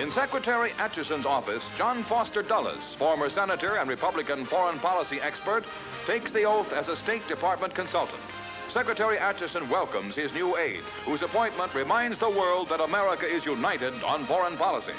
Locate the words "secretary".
0.10-0.70, 8.70-9.18